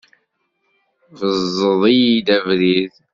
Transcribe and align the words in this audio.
Beẓẓed-iyi 1.19 2.15
abrid! 2.35 2.93